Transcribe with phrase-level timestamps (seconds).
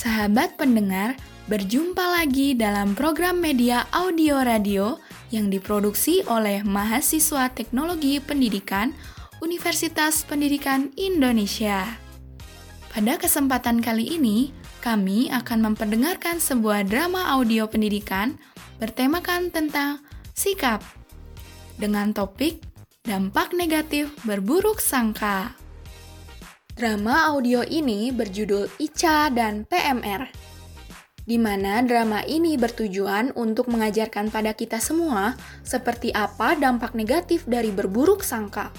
[0.00, 1.12] Sahabat pendengar,
[1.44, 4.96] berjumpa lagi dalam program media audio radio
[5.28, 8.96] yang diproduksi oleh mahasiswa Teknologi Pendidikan
[9.44, 11.84] Universitas Pendidikan Indonesia.
[12.88, 18.40] Pada kesempatan kali ini, kami akan memperdengarkan sebuah drama audio pendidikan
[18.80, 20.00] bertemakan tentang
[20.32, 20.80] sikap
[21.76, 22.64] dengan topik
[23.04, 25.59] dampak negatif berburuk sangka.
[26.80, 30.32] Drama audio ini berjudul Ica dan PMR,
[31.28, 37.68] di mana drama ini bertujuan untuk mengajarkan pada kita semua seperti apa dampak negatif dari
[37.68, 38.72] berburuk sangka.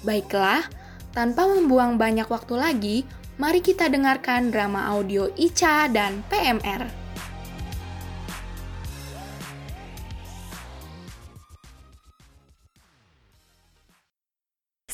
[0.00, 0.64] Baiklah,
[1.12, 2.96] tanpa membuang banyak waktu lagi,
[3.36, 7.05] mari kita dengarkan drama audio Ica dan PMR.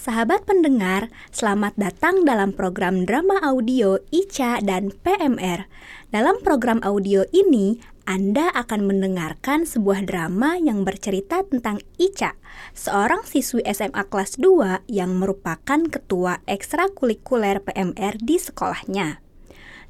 [0.02, 5.70] Sahabat pendengar, selamat datang dalam program drama audio Ica dan PMR.
[6.10, 12.34] Dalam program audio ini, Anda akan mendengarkan sebuah drama yang bercerita tentang Ica,
[12.74, 19.22] seorang siswi SMA kelas 2 yang merupakan ketua ekstrakurikuler PMR di sekolahnya.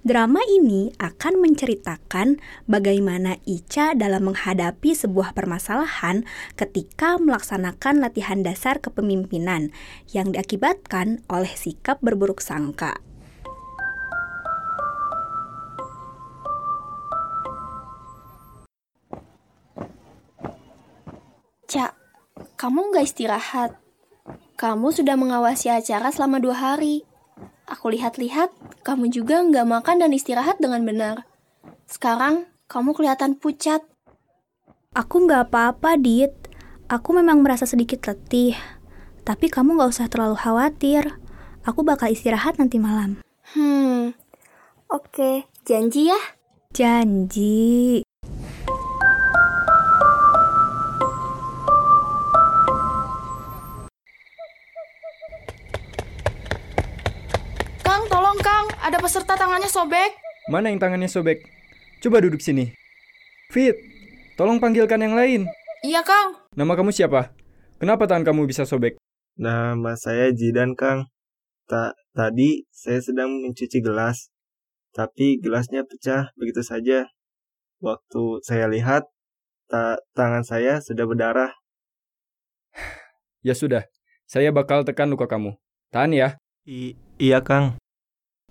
[0.03, 6.27] Drama ini akan menceritakan bagaimana Ica dalam menghadapi sebuah permasalahan
[6.59, 9.71] ketika melaksanakan latihan dasar kepemimpinan
[10.11, 12.99] yang diakibatkan oleh sikap berburuk sangka.
[21.71, 21.95] Cak,
[22.59, 23.79] kamu nggak istirahat.
[24.59, 27.07] Kamu sudah mengawasi acara selama dua hari.
[27.73, 28.53] Aku lihat-lihat,
[28.85, 31.25] kamu juga nggak makan dan istirahat dengan benar.
[31.89, 33.81] Sekarang, kamu kelihatan pucat.
[34.93, 36.37] Aku nggak apa-apa, Dit.
[36.93, 38.53] Aku memang merasa sedikit letih.
[39.25, 41.17] Tapi kamu nggak usah terlalu khawatir.
[41.65, 43.25] Aku bakal istirahat nanti malam.
[43.57, 44.13] Hmm,
[44.93, 45.49] oke.
[45.65, 46.21] Janji ya?
[46.77, 48.05] Janji.
[58.63, 60.23] Kang, ada peserta tangannya sobek.
[60.47, 61.43] Mana yang tangannya sobek?
[61.99, 62.71] Coba duduk sini.
[63.51, 63.75] Fit,
[64.39, 65.51] tolong panggilkan yang lain.
[65.83, 66.39] Iya Kang.
[66.55, 67.35] Nama kamu siapa?
[67.83, 69.03] Kenapa tangan kamu bisa sobek?
[69.35, 71.11] Nama saya Jidan, Kang.
[71.67, 74.31] Ta tadi saya sedang mencuci gelas,
[74.95, 77.11] tapi gelasnya pecah begitu saja.
[77.83, 79.11] Waktu saya lihat,
[79.67, 81.51] ta tangan saya sudah berdarah.
[83.43, 83.91] Ya sudah,
[84.31, 85.59] saya bakal tekan luka kamu.
[85.91, 86.39] Tahan ya.
[86.63, 87.82] I iya, Kang.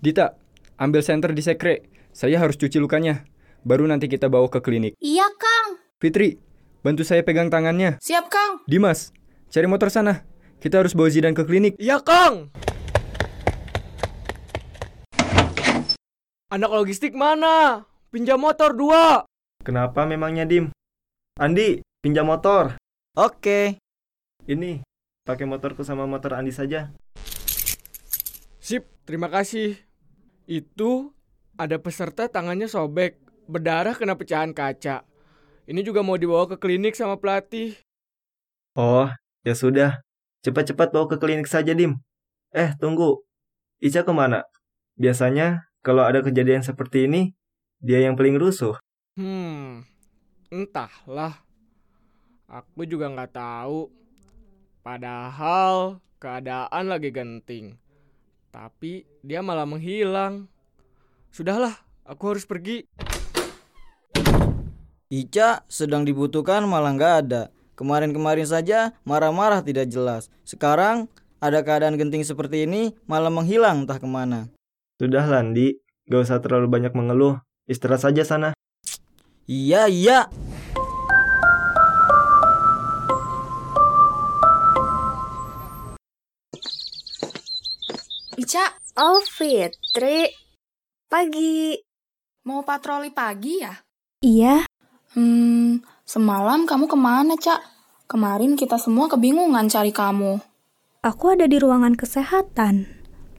[0.02, 0.34] Dita,
[0.82, 1.86] ambil senter di sekre.
[2.10, 3.22] Saya harus cuci lukanya.
[3.62, 4.98] Baru nanti kita bawa ke klinik.
[4.98, 5.78] Iya, Kang.
[6.02, 6.42] Fitri,
[6.82, 8.02] bantu saya pegang tangannya.
[8.02, 8.66] Siap Kang.
[8.66, 9.14] Dimas,
[9.46, 10.26] cari motor sana.
[10.58, 11.78] Kita harus bawa Zidan ke klinik.
[11.78, 12.50] Iya, Kang.
[16.50, 17.86] Anak logistik mana?
[18.10, 19.22] Pinjam motor dua.
[19.62, 20.74] Kenapa memangnya, Dim?
[21.38, 22.74] Andi, pinjam motor.
[23.14, 23.78] Oke.
[24.50, 24.82] Ini,
[25.22, 26.90] pakai motorku sama motor Andi saja.
[28.58, 29.78] Sip, terima kasih.
[30.46, 31.14] Itu
[31.54, 35.06] ada peserta tangannya sobek, berdarah kena pecahan kaca.
[35.68, 37.78] Ini juga mau dibawa ke klinik sama pelatih.
[38.74, 39.06] Oh,
[39.46, 40.02] ya sudah.
[40.42, 42.02] Cepat-cepat bawa ke klinik saja, Dim.
[42.50, 43.22] Eh, tunggu.
[43.78, 44.42] Ica ke mana?
[44.98, 47.34] Biasanya, kalau ada kejadian seperti ini,
[47.78, 48.74] dia yang paling rusuh.
[49.14, 49.86] Hmm,
[50.50, 51.42] entahlah.
[52.50, 53.90] Aku juga nggak tahu.
[54.82, 57.81] Padahal keadaan lagi genting.
[58.52, 60.44] Tapi dia malah menghilang.
[61.32, 61.72] Sudahlah,
[62.04, 62.84] aku harus pergi.
[65.08, 67.42] Ica sedang dibutuhkan malah nggak ada.
[67.80, 70.28] Kemarin-kemarin saja marah-marah tidak jelas.
[70.44, 71.08] Sekarang
[71.40, 74.52] ada keadaan genting seperti ini malah menghilang entah ke mana.
[75.00, 75.80] Sudah, Landi.
[76.12, 77.40] Gak usah terlalu banyak mengeluh.
[77.64, 78.52] Istirahat saja sana.
[79.48, 80.28] Iya, iya.
[88.52, 88.68] Ica,
[89.00, 90.28] Oh, Fitri.
[91.08, 91.72] Pagi.
[92.44, 93.72] mau patroli pagi ya?
[94.20, 94.68] Iya,
[95.16, 97.64] Hmm, semalam kamu ke mana, Cak?
[98.04, 100.36] Kemarin kita semua kebingungan cari kamu.
[101.00, 102.92] aku ada di ruangan kesehatan.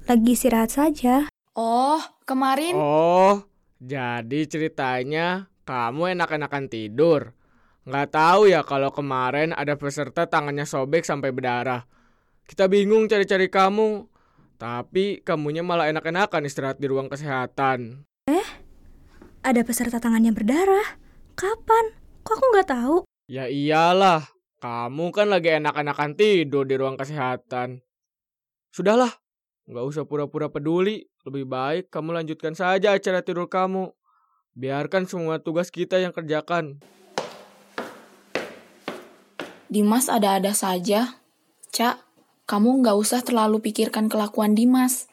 [0.10, 1.30] Lagi istirahat saja.
[1.54, 3.46] Oh, kemarin Oh,
[3.78, 7.38] jadi ceritanya kamu enak-enakan tidur.
[7.86, 11.86] Nggak tahu ya kalau kemarin ada peserta tangannya sobek sampai berdarah.
[12.50, 14.10] Kita bingung cari-cari kamu.
[14.58, 18.06] Tapi kamunya malah enak-enakan istirahat di ruang kesehatan.
[19.44, 20.96] Ada peserta tangannya berdarah.
[21.36, 21.92] Kapan?
[22.24, 22.96] Kok aku nggak tahu?
[23.28, 24.24] Ya iyalah,
[24.64, 27.84] kamu kan lagi enak-enakan tidur di ruang kesehatan.
[28.72, 29.12] Sudahlah,
[29.68, 31.04] nggak usah pura-pura peduli.
[31.28, 33.92] Lebih baik kamu lanjutkan saja acara tidur kamu.
[34.56, 36.80] Biarkan semua tugas kita yang kerjakan.
[39.68, 41.20] Dimas ada-ada saja.
[41.76, 42.00] Cak,
[42.44, 45.08] kamu nggak usah terlalu pikirkan kelakuan Dimas.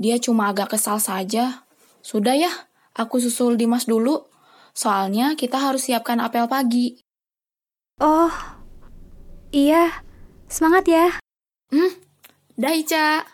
[0.00, 1.68] Dia cuma agak kesal saja.
[2.00, 2.48] Sudah ya,
[2.96, 4.24] aku susul Dimas dulu.
[4.72, 6.96] Soalnya kita harus siapkan apel pagi.
[8.00, 8.32] Oh,
[9.52, 10.00] iya.
[10.48, 11.06] Semangat ya.
[11.68, 11.92] Hmm,
[12.56, 13.28] dah Ica.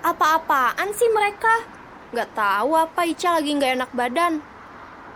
[0.00, 1.79] Apa-apaan sih mereka?
[2.10, 4.42] Gak tahu apa Ica lagi nggak enak badan.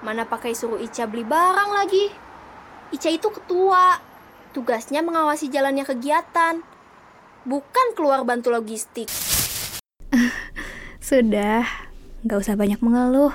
[0.07, 2.07] Mana pakai suruh Ica beli barang lagi.
[2.95, 3.99] Ica itu ketua.
[4.55, 6.63] Tugasnya mengawasi jalannya kegiatan.
[7.43, 9.11] Bukan keluar bantu logistik.
[11.03, 11.67] Sudah,
[12.23, 13.35] nggak usah banyak mengeluh.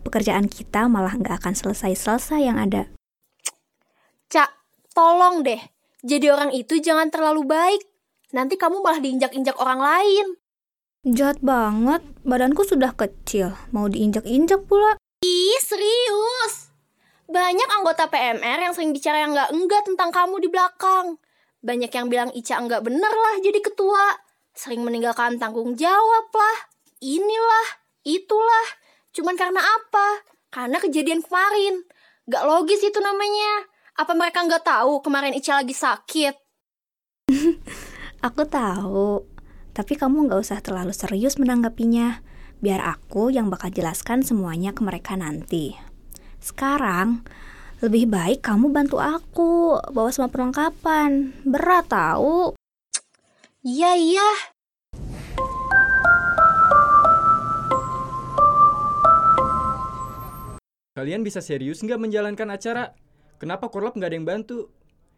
[0.00, 2.88] Pekerjaan kita malah nggak akan selesai-selesai yang ada.
[4.32, 4.48] Cak,
[4.96, 5.60] tolong deh.
[6.00, 7.84] Jadi orang itu jangan terlalu baik.
[8.32, 10.26] Nanti kamu malah diinjak-injak orang lain.
[11.04, 14.96] Jahat banget, badanku sudah kecil, mau diinjak-injak pula.
[15.20, 16.72] Ih, serius.
[17.28, 21.20] Banyak anggota PMR yang sering bicara yang nggak enggak tentang kamu di belakang.
[21.60, 24.16] Banyak yang bilang Ica enggak bener lah jadi ketua.
[24.56, 26.72] Sering meninggalkan tanggung jawab lah.
[27.04, 27.68] Inilah,
[28.08, 28.66] itulah.
[29.12, 30.24] Cuman karena apa?
[30.48, 31.84] Karena kejadian kemarin.
[32.32, 33.68] Gak logis itu namanya.
[34.00, 36.32] Apa mereka nggak tahu kemarin Ica lagi sakit?
[38.24, 39.33] Aku tahu,
[39.74, 42.22] tapi kamu nggak usah terlalu serius menanggapinya.
[42.62, 45.74] Biar aku yang bakal jelaskan semuanya ke mereka nanti.
[46.38, 47.26] Sekarang,
[47.82, 51.34] lebih baik kamu bantu aku bawa semua perlengkapan.
[51.42, 52.54] Berat tahu.
[53.66, 54.30] Iya, iya.
[60.94, 62.94] Kalian bisa serius nggak menjalankan acara?
[63.42, 64.70] Kenapa korlap nggak ada yang bantu?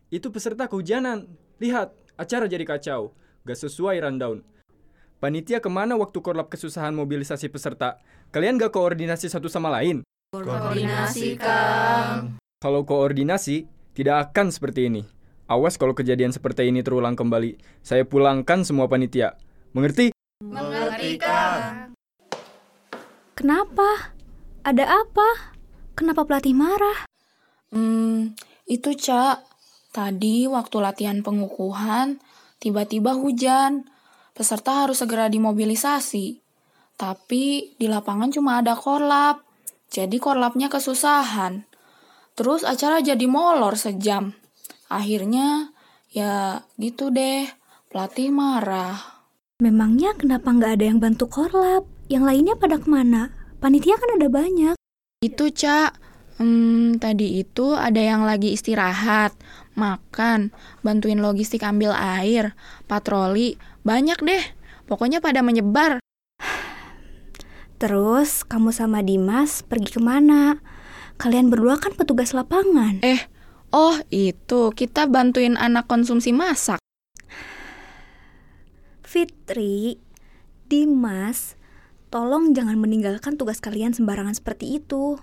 [0.08, 1.28] Itu peserta kehujanan.
[1.60, 3.12] Lihat, acara jadi kacau.
[3.46, 4.42] Gak sesuai rundown.
[5.22, 8.02] Panitia ke mana waktu korlap kesusahan mobilisasi peserta?
[8.34, 10.02] Kalian gak koordinasi satu sama lain?
[10.34, 12.42] Koordinasi, Kang.
[12.58, 15.06] Kalau koordinasi, tidak akan seperti ini.
[15.46, 17.54] Awas kalau kejadian seperti ini terulang kembali.
[17.86, 19.38] Saya pulangkan semua panitia.
[19.70, 20.10] Mengerti?
[20.42, 21.94] Mengerti, Kang.
[23.38, 24.10] Kenapa?
[24.66, 25.54] Ada apa?
[25.94, 27.06] Kenapa pelatih marah?
[27.70, 28.34] Hmm,
[28.66, 29.46] itu Cak.
[29.94, 32.18] Tadi waktu latihan pengukuhan,
[32.62, 33.88] tiba-tiba hujan.
[34.36, 36.40] Peserta harus segera dimobilisasi.
[36.96, 39.44] Tapi di lapangan cuma ada korlap.
[39.88, 41.64] Jadi korlapnya kesusahan.
[42.36, 44.36] Terus acara jadi molor sejam.
[44.92, 45.72] Akhirnya
[46.12, 47.48] ya gitu deh.
[47.88, 49.16] Pelatih marah.
[49.56, 51.88] Memangnya kenapa nggak ada yang bantu korlap?
[52.12, 53.32] Yang lainnya pada ke mana?
[53.56, 54.76] Panitia kan ada banyak.
[55.24, 55.96] Itu, Cak.
[56.36, 59.32] Hmm, tadi itu ada yang lagi istirahat,
[59.76, 60.50] makan,
[60.80, 62.56] bantuin logistik ambil air,
[62.90, 64.44] patroli, banyak deh.
[64.88, 66.02] Pokoknya pada menyebar.
[67.76, 70.64] Terus kamu sama Dimas pergi ke mana?
[71.20, 73.04] Kalian berdua kan petugas lapangan.
[73.04, 73.20] Eh,
[73.68, 76.80] oh itu kita bantuin anak konsumsi masak.
[79.04, 80.00] Fitri,
[80.66, 81.56] Dimas,
[82.08, 85.20] tolong jangan meninggalkan tugas kalian sembarangan seperti itu.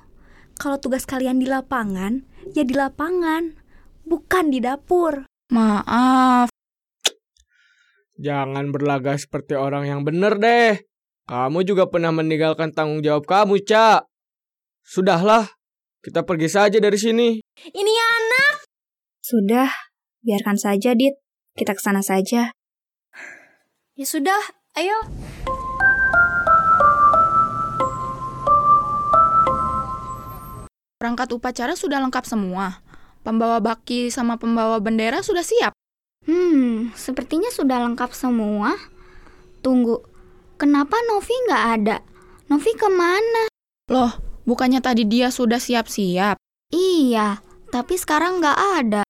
[0.53, 2.21] Kalau tugas kalian di lapangan,
[2.53, 3.62] ya di lapangan,
[4.03, 5.25] bukan di dapur.
[5.51, 6.51] Maaf.
[8.19, 10.77] Jangan berlagak seperti orang yang benar deh.
[11.23, 14.05] Kamu juga pernah meninggalkan tanggung jawab kamu, Cak.
[14.83, 15.47] Sudahlah,
[16.03, 17.39] kita pergi saja dari sini.
[17.71, 18.67] Ini anak.
[19.23, 19.71] Sudah,
[20.19, 21.15] biarkan saja, Dit.
[21.55, 22.51] Kita ke sana saja.
[23.95, 24.41] Ya sudah,
[24.75, 24.99] ayo.
[30.99, 32.82] Perangkat upacara sudah lengkap semua.
[33.23, 35.71] Pembawa baki sama pembawa bendera sudah siap.
[36.27, 38.75] Hmm, sepertinya sudah lengkap semua.
[39.63, 40.03] Tunggu,
[40.59, 42.03] kenapa Novi nggak ada?
[42.51, 43.47] Novi ke mana?
[43.87, 44.11] Loh,
[44.43, 46.35] bukannya tadi dia sudah siap-siap?
[46.75, 47.39] Iya,
[47.71, 49.01] tapi sekarang nggak ada.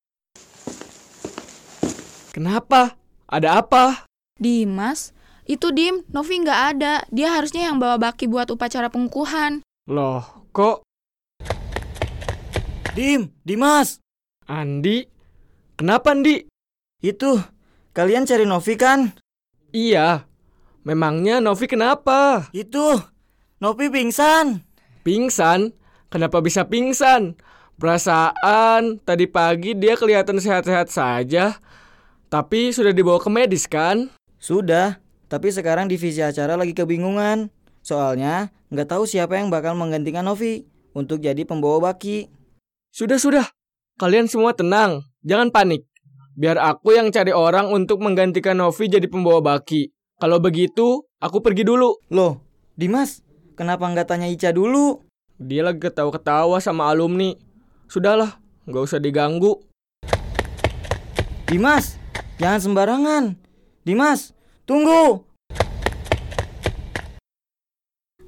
[2.30, 2.94] Kenapa?
[3.26, 4.06] Ada apa?
[4.38, 5.10] Dimas,
[5.50, 7.02] itu Dim, Novi nggak ada.
[7.10, 9.66] Dia harusnya yang bawa baki buat upacara pengukuhan.
[9.90, 10.22] Loh,
[10.54, 10.86] kok
[12.94, 14.03] Dim, Dimas,
[14.48, 15.08] Andi?
[15.80, 16.54] Kenapa, Andi?
[17.04, 17.36] itu
[17.92, 19.12] kalian cari Novi kan?
[19.76, 20.26] Iya.
[20.88, 22.48] Memangnya Novi kenapa?
[22.56, 22.96] Itu
[23.60, 24.64] Novi pingsan.
[25.04, 25.76] Pingsan?
[26.08, 27.36] Kenapa bisa pingsan?
[27.76, 31.60] Perasaan tadi pagi dia kelihatan sehat-sehat saja.
[32.32, 34.08] Tapi sudah dibawa ke medis kan?
[34.40, 37.52] Sudah, tapi sekarang divisi acara lagi kebingungan.
[37.84, 40.64] Soalnya nggak tahu siapa yang bakal menggantikan Novi
[40.96, 42.32] untuk jadi pembawa baki.
[42.92, 43.46] Sudah, sudah.
[44.02, 45.86] Kalian semua tenang, jangan panik.
[46.34, 49.94] Biar aku yang cari orang untuk menggantikan Novi jadi pembawa baki.
[50.18, 52.02] Kalau begitu, aku pergi dulu.
[52.10, 52.42] Loh,
[52.74, 53.22] Dimas,
[53.54, 55.06] kenapa nggak tanya Ica dulu?
[55.38, 57.38] Dia lagi ketawa-ketawa sama alumni.
[57.86, 59.62] Sudahlah, nggak usah diganggu.
[61.46, 62.02] Dimas,
[62.42, 63.24] jangan sembarangan.
[63.86, 64.34] Dimas,
[64.66, 65.22] tunggu.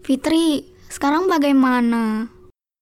[0.05, 2.35] Fitri, sekarang bagaimana?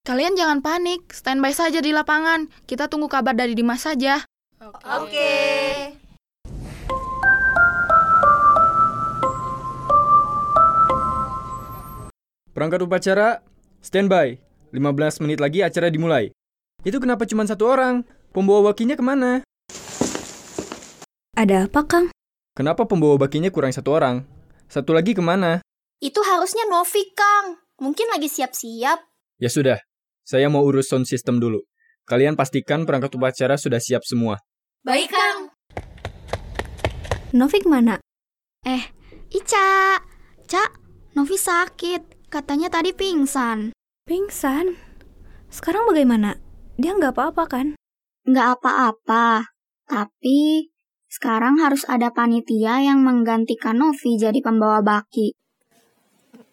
[0.04, 2.52] Kalian jangan panik, standby saja di lapangan.
[2.68, 4.20] Kita tunggu kabar dari Dimas saja.
[5.00, 5.32] Oke.
[12.52, 13.40] Perangkat upacara,
[13.80, 14.44] standby.
[14.76, 16.36] 15 menit lagi acara dimulai.
[16.84, 18.04] Itu kenapa cuma satu orang?
[18.36, 19.48] Pembawa bakinya ke mana?
[21.40, 22.12] Ada apa, Kang?
[22.60, 24.28] Kenapa pembawa bakinya kurang satu orang?
[24.68, 25.64] Satu lagi ke mana?
[26.04, 27.56] Itu harusnya Novi, Kang.
[27.80, 29.00] Mungkin lagi siap-siap.
[29.42, 29.80] Ya sudah,
[30.24, 31.64] saya mau urus sound system dulu.
[32.04, 34.40] Kalian pastikan perangkat upacara sudah siap semua.
[34.84, 35.52] Baik, Kang.
[37.32, 38.00] Novik mana?
[38.68, 38.84] Eh,
[39.32, 40.00] Ica.
[40.44, 40.72] Cak,
[41.16, 42.28] Novi sakit.
[42.28, 43.72] Katanya tadi pingsan.
[44.04, 44.76] Pingsan?
[45.48, 46.36] Sekarang bagaimana?
[46.76, 47.68] Dia nggak apa-apa kan?
[48.28, 49.48] Nggak apa-apa.
[49.88, 50.70] Tapi
[51.08, 55.38] sekarang harus ada panitia yang menggantikan Novi jadi pembawa baki.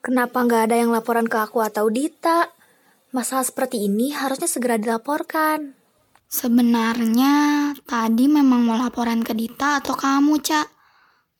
[0.01, 2.60] Kenapa nggak ada yang laporan ke aku atau Dita?
[3.11, 5.75] Masalah seperti ini harusnya segera dilaporkan.
[6.31, 10.69] Sebenarnya tadi memang mau laporan ke Dita atau kamu, Cak.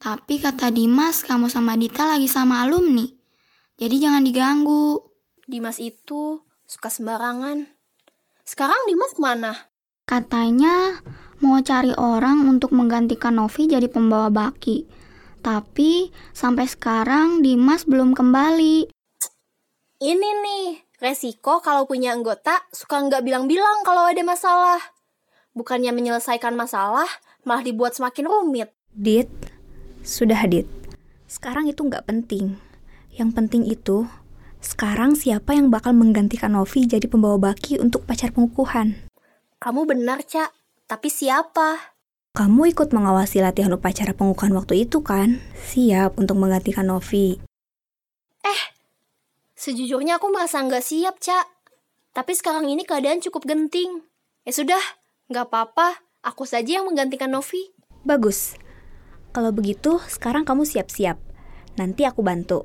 [0.03, 3.07] Tapi kata Dimas, kamu sama Dita lagi sama alumni.
[3.79, 4.99] Jadi jangan diganggu.
[5.47, 7.71] Dimas itu suka sembarangan.
[8.43, 9.71] Sekarang Dimas mana?
[10.11, 10.99] Katanya
[11.39, 14.91] mau cari orang untuk menggantikan Novi jadi pembawa baki.
[15.39, 18.91] Tapi sampai sekarang Dimas belum kembali.
[20.03, 24.81] Ini nih, resiko kalau punya anggota suka nggak bilang-bilang kalau ada masalah.
[25.57, 27.09] Bukannya menyelesaikan masalah,
[27.43, 28.71] malah dibuat semakin rumit.
[28.95, 29.33] Dit,
[30.07, 30.69] sudah Dit.
[31.27, 32.61] Sekarang itu nggak penting.
[33.11, 34.07] Yang penting itu,
[34.61, 39.01] sekarang siapa yang bakal menggantikan Novi jadi pembawa baki untuk pacar pengukuhan?
[39.59, 40.53] Kamu benar, Cak.
[40.87, 41.97] Tapi siapa?
[42.31, 45.43] Kamu ikut mengawasi latihan upacara pengukuhan waktu itu kan?
[45.75, 47.50] Siap untuk menggantikan Novi.
[49.61, 51.45] Sejujurnya aku merasa nggak siap, Cak.
[52.17, 54.09] Tapi sekarang ini keadaan cukup genting.
[54.49, 54.81] Ya sudah,
[55.29, 56.01] nggak apa-apa.
[56.25, 57.69] Aku saja yang menggantikan Novi.
[58.01, 58.57] Bagus.
[59.37, 61.21] Kalau begitu, sekarang kamu siap-siap.
[61.77, 62.65] Nanti aku bantu.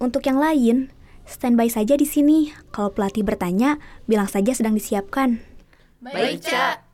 [0.00, 0.88] Untuk yang lain,
[1.28, 2.48] standby saja di sini.
[2.72, 3.76] Kalau pelatih bertanya,
[4.08, 5.44] bilang saja sedang disiapkan.
[6.00, 6.88] Baik, Cak.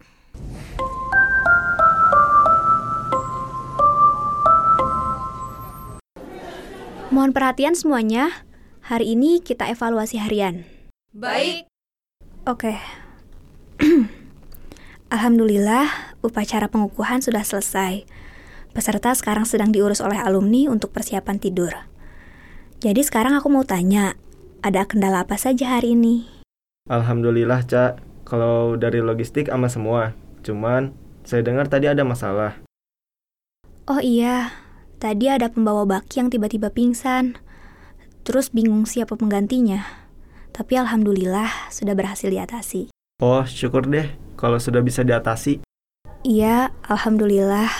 [7.14, 8.45] Mohon perhatian semuanya.
[8.86, 10.62] Hari ini kita evaluasi harian.
[11.10, 11.66] Baik.
[12.46, 12.78] Oke.
[15.14, 18.06] Alhamdulillah, upacara pengukuhan sudah selesai.
[18.70, 21.74] Peserta sekarang sedang diurus oleh alumni untuk persiapan tidur.
[22.78, 24.14] Jadi sekarang aku mau tanya,
[24.62, 26.30] ada kendala apa saja hari ini?
[26.86, 27.98] Alhamdulillah, Cak.
[28.22, 30.14] Kalau dari logistik aman semua.
[30.46, 30.94] Cuman,
[31.26, 32.62] saya dengar tadi ada masalah.
[33.90, 34.54] Oh iya,
[35.02, 37.42] tadi ada pembawa baki yang tiba-tiba pingsan.
[38.26, 39.86] Terus bingung siapa penggantinya.
[40.50, 42.90] Tapi alhamdulillah sudah berhasil diatasi.
[43.22, 45.62] Oh, syukur deh kalau sudah bisa diatasi.
[46.26, 47.70] Iya, alhamdulillah.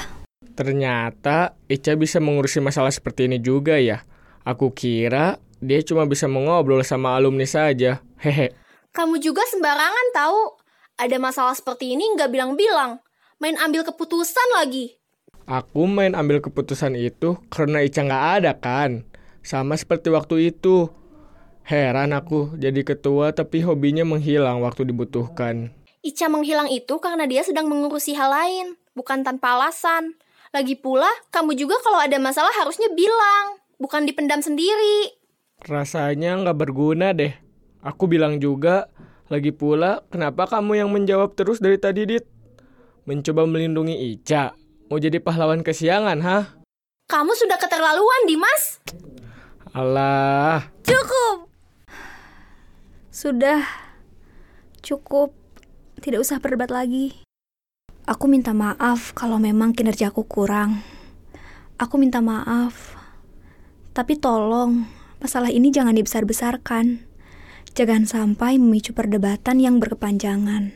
[0.54, 4.06] Ternyata Ica bisa mengurusi masalah seperti ini juga ya.
[4.46, 7.98] Aku kira dia cuma bisa mengobrol sama alumni saja.
[8.22, 8.54] Hehe.
[8.94, 10.62] Kamu juga sembarangan tahu.
[10.94, 13.02] Ada masalah seperti ini nggak bilang-bilang.
[13.42, 14.94] Main ambil keputusan lagi.
[15.50, 19.02] Aku main ambil keputusan itu karena Ica nggak ada kan.
[19.46, 20.90] Sama seperti waktu itu.
[21.62, 25.70] Heran aku jadi ketua tapi hobinya menghilang waktu dibutuhkan.
[26.02, 30.18] Ica menghilang itu karena dia sedang mengurusi hal lain, bukan tanpa alasan.
[30.50, 35.14] Lagi pula, kamu juga kalau ada masalah harusnya bilang, bukan dipendam sendiri.
[35.62, 37.30] Rasanya nggak berguna deh.
[37.86, 38.90] Aku bilang juga,
[39.30, 42.26] lagi pula kenapa kamu yang menjawab terus dari tadi, Dit?
[43.06, 44.58] Mencoba melindungi Ica.
[44.90, 46.44] Mau jadi pahlawan kesiangan, hah?
[47.06, 48.82] Kamu sudah keterlaluan, Dimas.
[49.76, 51.52] Alah, Cukup.
[53.12, 53.60] Sudah.
[54.80, 55.36] Cukup.
[56.00, 57.20] Tidak usah berdebat lagi.
[58.08, 60.80] Aku minta maaf kalau memang kinerjaku kurang.
[61.76, 62.96] Aku minta maaf.
[63.92, 64.88] Tapi tolong,
[65.20, 67.04] masalah ini jangan dibesar-besarkan.
[67.76, 70.72] Jangan sampai memicu perdebatan yang berkepanjangan.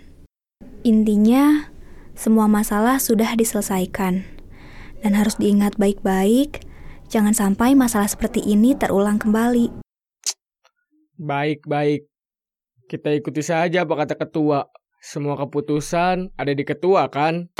[0.85, 1.73] Intinya,
[2.13, 4.29] semua masalah sudah diselesaikan.
[5.01, 6.69] Dan harus diingat baik-baik,
[7.11, 9.83] jangan sampai masalah seperti ini terulang kembali.
[11.21, 12.09] baik-baik.
[12.89, 14.65] Kita ikuti saja apa kata ketua.
[15.03, 17.53] Semua keputusan ada di ketua kan?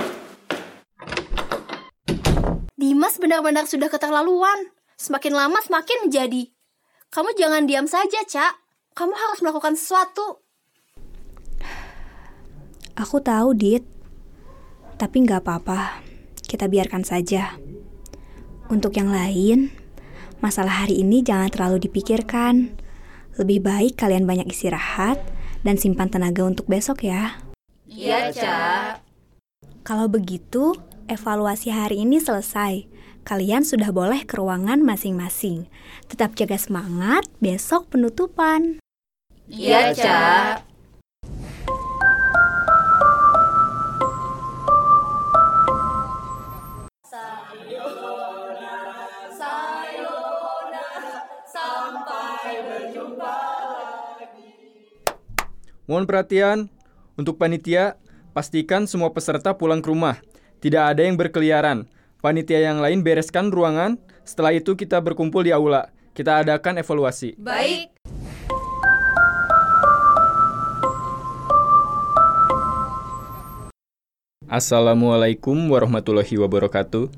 [2.73, 4.73] Dimas benar-benar sudah keterlaluan.
[4.97, 6.49] Semakin lama semakin menjadi.
[7.13, 8.55] Kamu jangan diam saja, Cak.
[8.97, 10.41] Kamu harus melakukan sesuatu.
[12.97, 13.85] Aku tahu, Dit.
[14.97, 16.01] Tapi nggak apa-apa.
[16.45, 17.57] Kita biarkan saja.
[18.71, 19.75] Untuk yang lain,
[20.39, 22.71] masalah hari ini jangan terlalu dipikirkan.
[23.35, 25.19] Lebih baik kalian banyak istirahat
[25.67, 27.43] dan simpan tenaga untuk besok ya.
[27.91, 29.03] Iya, Cak.
[29.83, 30.79] Kalau begitu,
[31.11, 32.87] evaluasi hari ini selesai.
[33.27, 35.67] Kalian sudah boleh ke ruangan masing-masing.
[36.07, 38.79] Tetap jaga semangat, besok penutupan.
[39.51, 40.70] Iya, Cak.
[55.91, 56.59] Mohon perhatian,
[57.19, 57.99] untuk panitia,
[58.31, 60.23] pastikan semua peserta pulang ke rumah.
[60.63, 61.91] Tidak ada yang berkeliaran.
[62.23, 65.91] Panitia yang lain bereskan ruangan, setelah itu kita berkumpul di aula.
[66.15, 67.35] Kita adakan evaluasi.
[67.43, 67.91] Baik.
[74.47, 77.11] Assalamualaikum warahmatullahi wabarakatuh.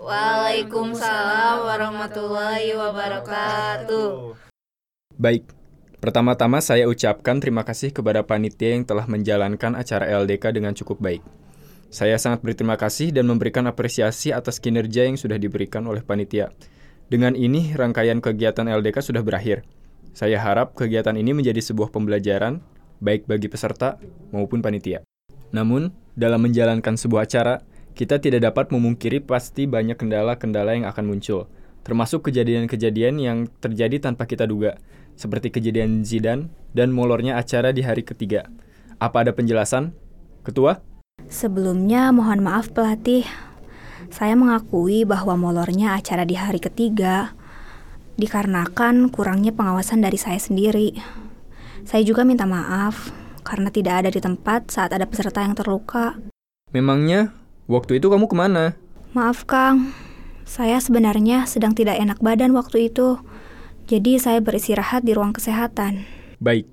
[0.00, 4.32] Waalaikumsalam warahmatullahi wabarakatuh.
[5.20, 5.44] Baik,
[6.04, 11.24] pertama-tama saya ucapkan terima kasih kepada panitia yang telah menjalankan acara LDK dengan cukup baik.
[11.88, 16.52] Saya sangat berterima kasih dan memberikan apresiasi atas kinerja yang sudah diberikan oleh panitia.
[17.08, 19.64] Dengan ini, rangkaian kegiatan LDK sudah berakhir.
[20.12, 22.60] Saya harap kegiatan ini menjadi sebuah pembelajaran,
[23.00, 23.96] baik bagi peserta
[24.28, 25.00] maupun panitia.
[25.56, 27.64] Namun, dalam menjalankan sebuah acara,
[27.96, 31.48] kita tidak dapat memungkiri pasti banyak kendala-kendala yang akan muncul,
[31.80, 34.76] termasuk kejadian-kejadian yang terjadi tanpa kita duga,
[35.14, 38.46] seperti kejadian Zidan dan molornya acara di hari ketiga.
[38.98, 39.94] Apa ada penjelasan?
[40.42, 40.82] Ketua?
[41.30, 43.24] Sebelumnya mohon maaf pelatih.
[44.12, 47.32] Saya mengakui bahwa molornya acara di hari ketiga
[48.14, 50.94] dikarenakan kurangnya pengawasan dari saya sendiri.
[51.82, 53.10] Saya juga minta maaf
[53.44, 56.16] karena tidak ada di tempat saat ada peserta yang terluka.
[56.70, 57.34] Memangnya
[57.66, 58.78] waktu itu kamu ke mana?
[59.14, 59.94] Maaf Kang,
[60.42, 63.20] saya sebenarnya sedang tidak enak badan waktu itu.
[63.84, 66.08] Jadi saya beristirahat di ruang kesehatan.
[66.40, 66.64] Baik,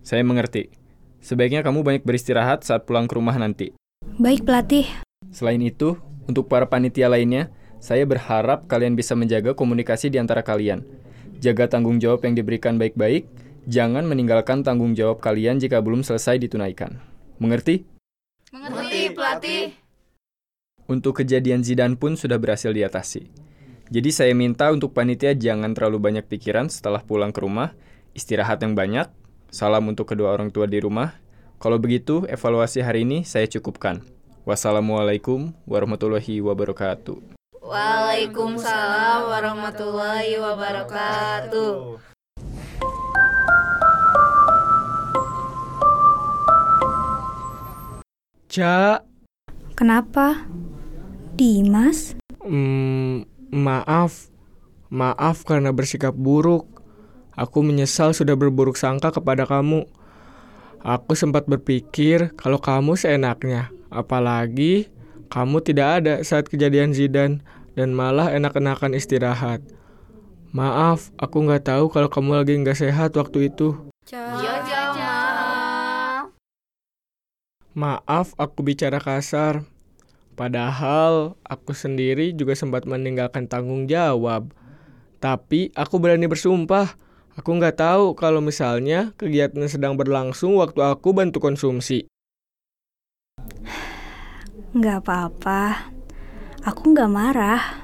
[0.00, 0.72] saya mengerti.
[1.20, 3.76] Sebaiknya kamu banyak beristirahat saat pulang ke rumah nanti.
[4.16, 4.88] Baik pelatih.
[5.28, 7.52] Selain itu, untuk para panitia lainnya,
[7.84, 10.80] saya berharap kalian bisa menjaga komunikasi di antara kalian.
[11.36, 13.28] Jaga tanggung jawab yang diberikan baik-baik,
[13.68, 16.96] jangan meninggalkan tanggung jawab kalian jika belum selesai ditunaikan.
[17.36, 17.84] Mengerti?
[18.56, 19.64] Mengerti, pelatih.
[20.88, 23.28] Untuk kejadian Zidan pun sudah berhasil diatasi.
[23.92, 27.76] Jadi saya minta untuk panitia jangan terlalu banyak pikiran setelah pulang ke rumah,
[28.16, 29.12] istirahat yang banyak,
[29.52, 31.20] salam untuk kedua orang tua di rumah.
[31.60, 34.00] Kalau begitu, evaluasi hari ini saya cukupkan.
[34.48, 37.20] Wassalamualaikum warahmatullahi wabarakatuh.
[37.60, 42.00] Waalaikumsalam warahmatullahi wabarakatuh.
[48.48, 49.02] Cak,
[49.74, 50.46] Kenapa?
[51.34, 52.14] Dimas?
[52.44, 54.26] hmm, maaf.
[54.90, 56.66] Maaf karena bersikap buruk.
[57.34, 59.86] Aku menyesal sudah berburuk sangka kepada kamu.
[60.82, 63.70] Aku sempat berpikir kalau kamu seenaknya.
[63.90, 64.90] Apalagi
[65.30, 67.42] kamu tidak ada saat kejadian Zidan
[67.74, 69.62] dan malah enak-enakan istirahat.
[70.54, 73.74] Maaf, aku nggak tahu kalau kamu lagi nggak sehat waktu itu.
[77.74, 79.66] Maaf aku bicara kasar.
[80.34, 84.50] Padahal aku sendiri juga sempat meninggalkan tanggung jawab.
[85.22, 86.98] Tapi aku berani bersumpah.
[87.38, 92.06] Aku nggak tahu kalau misalnya kegiatan sedang berlangsung waktu aku bantu konsumsi.
[94.74, 95.90] Nggak apa-apa.
[96.66, 97.82] Aku nggak marah.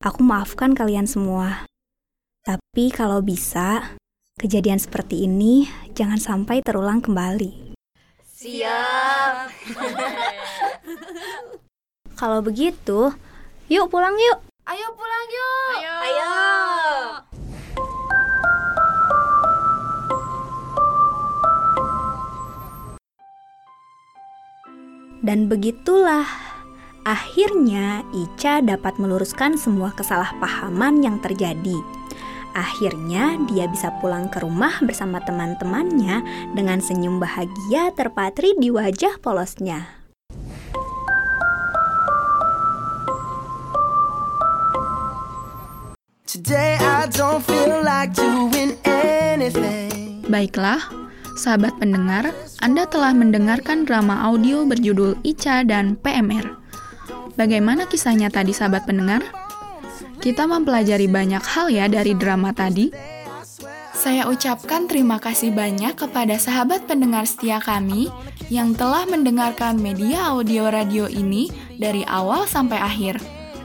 [0.00, 1.68] Aku maafkan kalian semua.
[2.44, 3.96] Tapi kalau bisa,
[4.36, 7.76] kejadian seperti ini jangan sampai terulang kembali.
[8.24, 9.48] Siap.
[12.14, 13.10] Kalau begitu,
[13.66, 14.38] yuk pulang yuk.
[14.70, 15.74] Ayo pulang yuk.
[15.74, 15.94] Ayo.
[15.98, 16.32] Ayo.
[25.24, 26.28] Dan begitulah,
[27.02, 31.82] akhirnya Ica dapat meluruskan semua kesalahpahaman yang terjadi.
[32.54, 36.22] Akhirnya dia bisa pulang ke rumah bersama teman-temannya
[36.54, 40.03] dengan senyum bahagia terpatri di wajah polosnya.
[50.28, 50.84] Baiklah,
[51.40, 56.46] Sahabat pendengar, Anda telah mendengarkan drama audio berjudul Ica dan PMR.
[57.34, 59.24] Bagaimana kisahnya tadi sahabat pendengar?
[60.20, 62.92] Kita mempelajari banyak hal ya dari drama tadi.
[63.96, 68.12] Saya ucapkan terima kasih banyak kepada sahabat pendengar setia kami
[68.52, 71.48] yang telah mendengarkan media audio radio ini
[71.80, 73.33] dari awal sampai akhir.